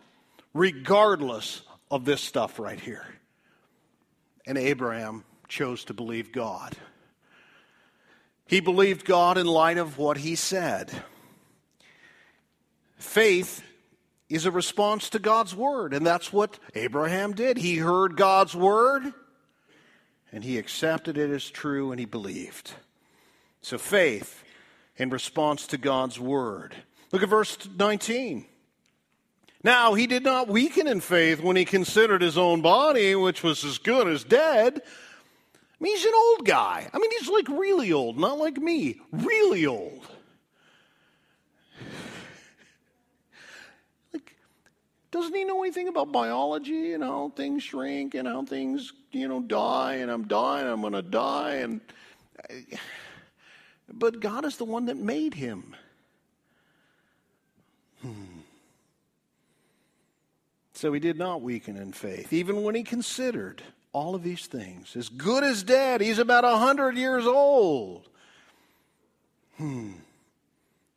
[0.52, 3.06] regardless of this stuff right here.
[4.46, 6.76] And Abraham chose to believe God.
[8.46, 10.90] He believed God in light of what he said.
[12.96, 13.62] Faith
[14.28, 15.94] is a response to God's word.
[15.94, 17.58] And that's what Abraham did.
[17.58, 19.12] He heard God's word
[20.32, 22.72] and he accepted it as true and he believed.
[23.62, 24.44] So faith
[24.96, 26.74] in response to God's word.
[27.12, 28.44] Look at verse 19.
[29.64, 33.64] Now, he did not weaken in faith when he considered his own body, which was
[33.64, 34.80] as good as dead.
[34.80, 36.88] I mean, he's an old guy.
[36.92, 40.06] I mean, he's like really old, not like me, really old.
[45.10, 49.40] Doesn't he know anything about biology and how things shrink and how things, you know,
[49.40, 51.80] die and I'm dying, I'm going to die and
[53.92, 55.74] but God is the one that made him.
[58.02, 58.40] Hmm.
[60.74, 64.94] So he did not weaken in faith, even when he considered all of these things.
[64.94, 66.00] As good as dead.
[66.00, 68.08] He's about a hundred years old.
[69.56, 69.92] Hmm.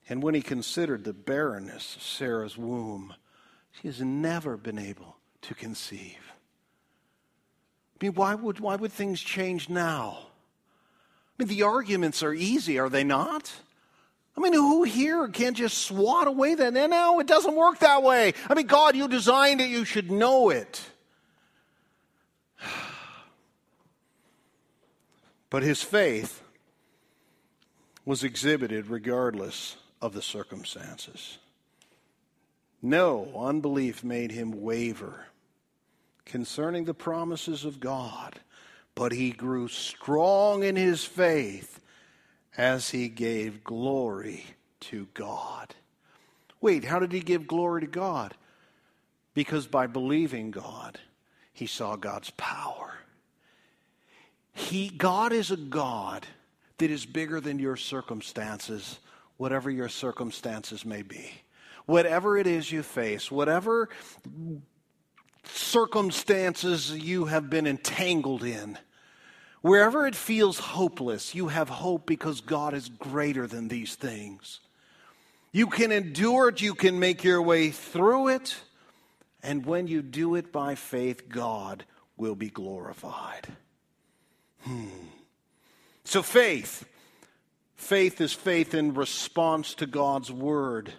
[0.07, 3.16] And when he considered the barrenness of Sarah's womb,
[3.72, 6.17] she has never been able to conceive.
[7.99, 10.17] I mean, why would, why would things change now?
[11.39, 13.51] I mean, the arguments are easy, are they not?
[14.36, 16.74] I mean, who here can't just swat away that?
[16.74, 18.34] No, no, it doesn't work that way.
[18.49, 20.82] I mean, God, you designed it, you should know it.
[25.49, 26.41] But his faith
[28.05, 31.39] was exhibited regardless of the circumstances.
[32.82, 35.26] No unbelief made him waver
[36.26, 38.40] concerning the promises of God,
[38.96, 41.80] but he grew strong in his faith
[42.58, 44.46] as he gave glory
[44.80, 45.76] to God.
[46.60, 48.34] Wait, how did he give glory to God?
[49.34, 51.00] Because by believing God,
[51.54, 52.94] he saw God's power.
[54.54, 56.26] He, God is a God
[56.78, 59.00] that is bigger than your circumstances,
[59.38, 61.32] whatever your circumstances may be.
[61.86, 63.90] Whatever it is you face, whatever
[65.44, 68.78] circumstances you have been entangled in,
[69.62, 74.60] wherever it feels hopeless, you have hope because God is greater than these things.
[75.52, 78.56] You can endure it, you can make your way through it,
[79.44, 81.84] and when you do it by faith, God
[82.16, 83.48] will be glorified.
[84.62, 84.88] Hmm.
[86.04, 86.86] So, faith.
[87.76, 90.94] Faith is faith in response to God's word.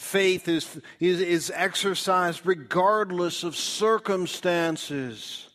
[0.00, 5.50] Faith is, is, is exercised regardless of circumstances.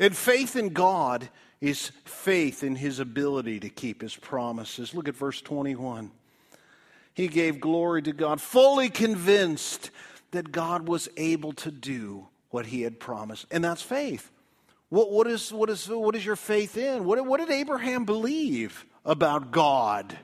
[0.00, 1.28] And faith in God
[1.60, 4.94] is faith in his ability to keep his promises.
[4.94, 6.10] Look at verse 21.
[7.14, 9.92] He gave glory to God, fully convinced
[10.32, 13.46] that God was able to do what he had promised.
[13.52, 14.28] And that's faith.
[14.88, 17.04] What, what, is, what, is, what is your faith in?
[17.04, 20.18] What, what did Abraham believe about God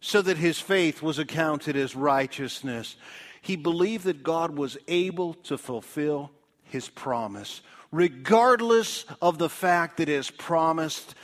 [0.00, 2.96] so that his faith was accounted as righteousness?
[3.42, 6.30] He believed that God was able to fulfill
[6.62, 11.14] his promise, regardless of the fact that his promise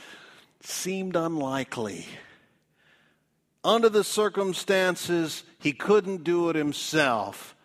[0.61, 2.05] seemed unlikely.
[3.63, 7.55] Under the circumstances, he couldn't do it himself,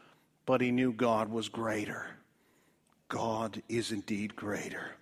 [0.47, 2.07] but he knew God was greater.
[3.09, 4.93] God is indeed greater.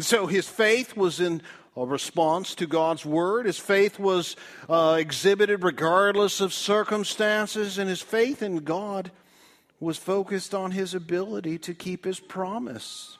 [0.00, 1.42] So his faith was in
[1.76, 3.46] a response to God's word.
[3.46, 4.36] His faith was
[4.68, 9.10] uh, exhibited regardless of circumstances, and his faith in God
[9.80, 13.18] was focused on his ability to keep his promise.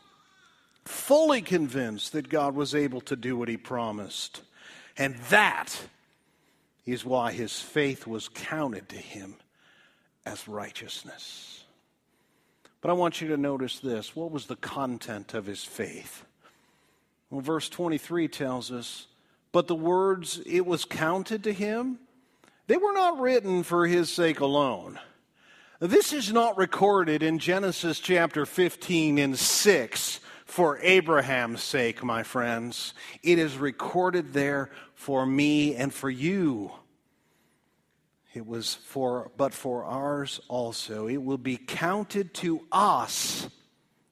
[0.85, 4.43] Fully convinced that God was able to do what he promised.
[4.97, 5.89] And that
[6.87, 9.37] is why his faith was counted to him
[10.27, 11.65] as righteousness.
[12.81, 14.15] But I want you to notice this.
[14.15, 16.25] What was the content of his faith?
[17.31, 19.07] Well, verse 23 tells us,
[19.53, 21.99] But the words it was counted to him,
[22.67, 24.99] they were not written for his sake alone.
[25.81, 32.95] This is not recorded in Genesis chapter 15 and 6 for Abraham's sake, my friends.
[33.23, 36.73] It is recorded there for me and for you.
[38.35, 41.07] It was for, but for ours also.
[41.07, 43.49] It will be counted to us.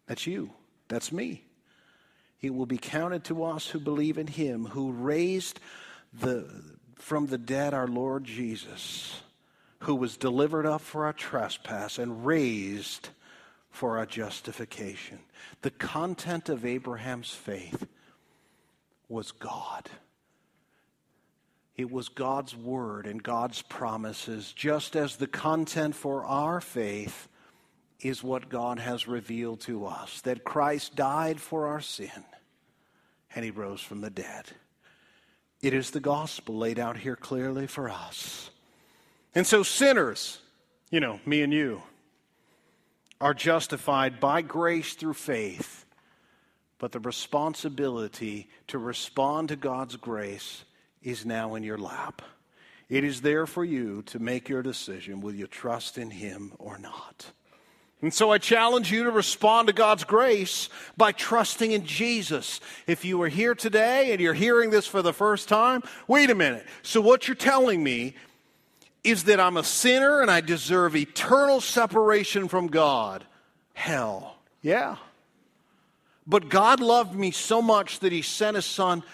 [0.06, 0.50] That's you.
[0.88, 1.44] That's me.
[2.42, 5.60] It will be counted to us who believe in him who raised
[6.12, 6.46] the,
[6.96, 9.22] from the dead our Lord Jesus,
[9.80, 13.10] who was delivered up for our trespass and raised
[13.70, 15.20] for our justification.
[15.62, 17.86] The content of Abraham's faith
[19.08, 19.88] was God.
[21.76, 27.28] It was God's word and God's promises, just as the content for our faith
[28.02, 32.24] is what God has revealed to us that Christ died for our sin
[33.34, 34.46] and he rose from the dead.
[35.62, 38.50] It is the gospel laid out here clearly for us.
[39.34, 40.40] And so, sinners,
[40.90, 41.82] you know, me and you,
[43.20, 45.86] are justified by grace through faith,
[46.78, 50.64] but the responsibility to respond to God's grace
[51.02, 52.20] is now in your lap.
[52.88, 56.78] It is there for you to make your decision will you trust in Him or
[56.78, 57.30] not?
[58.02, 62.60] And so I challenge you to respond to God's grace by trusting in Jesus.
[62.88, 66.34] If you are here today and you're hearing this for the first time, wait a
[66.34, 66.66] minute.
[66.82, 68.14] So what you're telling me
[69.04, 73.24] is that I'm a sinner and I deserve eternal separation from God.
[73.72, 74.36] Hell.
[74.62, 74.96] Yeah.
[76.26, 79.04] But God loved me so much that He sent His Son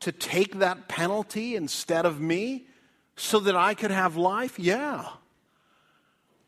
[0.00, 2.64] to take that penalty instead of me
[3.16, 4.58] so that I could have life?
[4.58, 5.06] Yeah.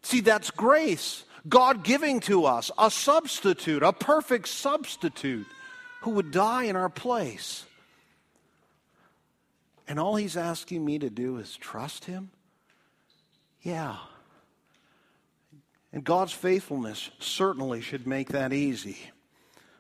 [0.03, 1.25] See, that's grace.
[1.49, 5.47] God giving to us a substitute, a perfect substitute
[6.03, 7.65] who would die in our place.
[9.89, 12.31] And all he's asking me to do is trust him?
[13.63, 13.97] Yeah.
[15.93, 18.99] And God's faithfulness certainly should make that easy.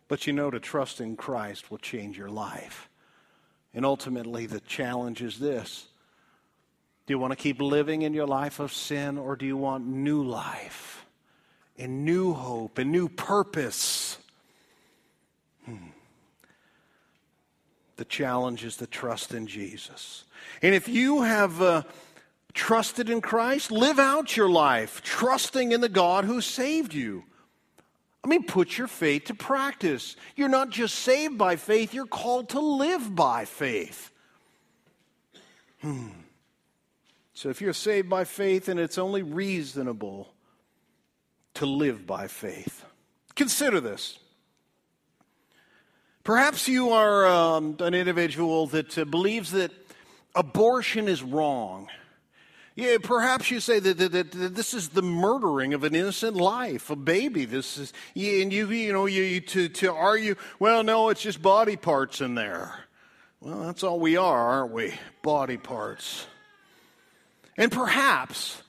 [0.08, 2.88] But you know, to trust in Christ will change your life.
[3.72, 5.86] And ultimately, the challenge is this
[7.06, 9.86] Do you want to keep living in your life of sin, or do you want
[9.86, 11.01] new life
[11.82, 14.18] and new hope and new purpose?
[15.64, 15.88] Hmm.
[17.96, 20.24] The challenge is to trust in Jesus.
[20.62, 21.82] And if you have uh,
[22.54, 27.24] trusted in Christ, live out your life trusting in the God who saved you.
[28.24, 30.16] I mean, put your faith to practice.
[30.36, 34.10] You're not just saved by faith, you're called to live by faith.
[35.80, 36.08] Hmm.
[37.34, 40.32] So if you're saved by faith, and it's only reasonable
[41.54, 42.84] to live by faith.
[43.34, 44.18] Consider this.
[46.24, 49.72] Perhaps you are um, an individual that uh, believes that
[50.34, 51.88] abortion is wrong.
[52.74, 56.36] Yeah, perhaps you say that, that, that, that, this is the murdering of an innocent
[56.36, 57.44] life, a baby.
[57.44, 61.42] This is, and you, you know, you, you, to, to argue, well, no, it's just
[61.42, 62.72] body parts in there.
[63.40, 64.94] Well, that's all we are, aren't we?
[65.22, 66.26] Body parts.
[67.58, 68.62] And perhaps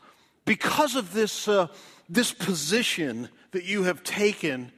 [0.43, 1.67] because of this, uh,
[2.13, 4.71] this position that you have taken,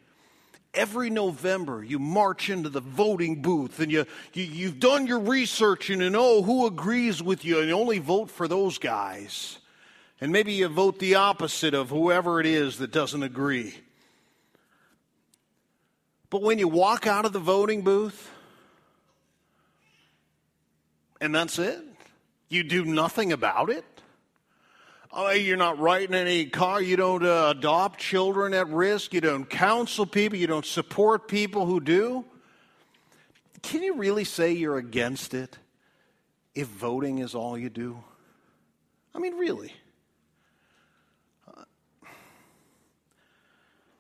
[0.75, 5.89] every November you march into the voting booth and you, you, have done your research
[5.89, 9.59] and you oh, know who agrees with you and you only vote for those guys.
[10.21, 13.75] And maybe you vote the opposite of whoever it is that doesn't agree.
[16.29, 18.31] But when you walk out of the voting booth,
[21.21, 21.79] and that's it,
[22.49, 23.85] you do nothing about it.
[25.17, 26.81] Oh, you're not writing any car.
[26.81, 29.13] You don't uh, adopt children at risk.
[29.13, 30.37] You don't counsel people.
[30.37, 32.25] You don't support people who do.
[33.61, 35.57] Can you really say you're against it
[36.53, 38.03] if voting is all you do?
[39.15, 39.71] I mean, really.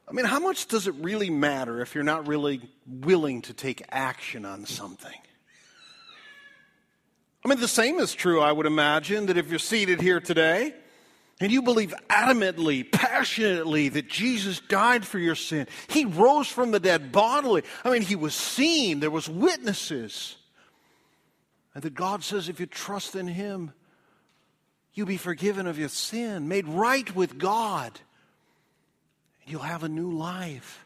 [0.05, 3.81] I mean, how much does it really matter if you're not really willing to take
[3.89, 5.17] action on something?
[7.45, 10.73] I mean, the same is true, I would imagine, that if you're seated here today
[11.39, 16.79] and you believe adamantly, passionately that Jesus died for your sin, He rose from the
[16.79, 17.63] dead bodily.
[17.83, 20.37] I mean, He was seen, there was witnesses.
[21.73, 23.73] And that God says if you trust in Him,
[24.93, 27.99] you'll be forgiven of your sin, made right with God,
[29.43, 30.85] and you'll have a new life.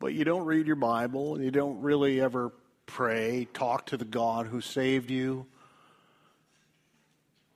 [0.00, 2.52] But you don't read your Bible, and you don't really ever
[2.88, 5.46] pray, talk to the God who saved you.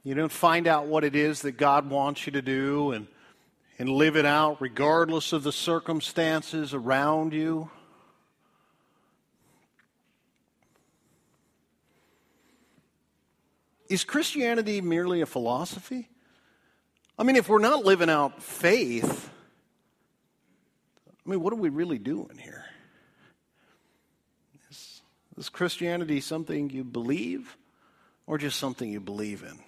[0.04, 3.08] You don't find out what it is that God wants you to do and,
[3.78, 7.70] and live it out regardless of the circumstances around you.
[13.88, 16.08] Is Christianity merely a philosophy?
[17.18, 19.30] I mean, if we're not living out faith,
[21.08, 22.61] I mean, what are we really doing here?
[25.36, 27.56] Is Christianity something you believe
[28.26, 29.58] or just something you believe in?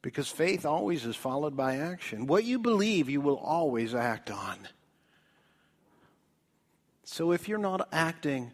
[0.00, 2.26] Because faith always is followed by action.
[2.26, 4.56] What you believe, you will always act on.
[7.04, 8.52] So if you're not acting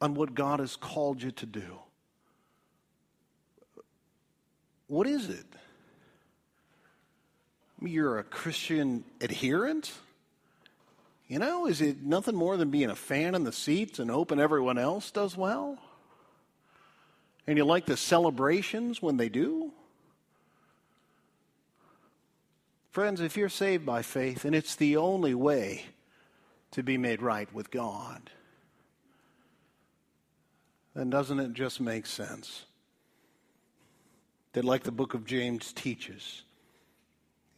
[0.00, 1.78] on what God has called you to do,
[4.86, 5.46] what is it?
[7.80, 9.92] You're a Christian adherent?
[11.34, 14.38] You know, is it nothing more than being a fan in the seats and hoping
[14.38, 15.76] everyone else does well?
[17.44, 19.72] And you like the celebrations when they do?
[22.92, 25.86] Friends, if you're saved by faith, and it's the only way
[26.70, 28.30] to be made right with God,
[30.94, 32.62] then doesn't it just make sense
[34.52, 36.44] that, like the book of James teaches,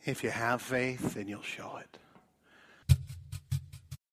[0.07, 1.99] if you have faith, then you'll show it?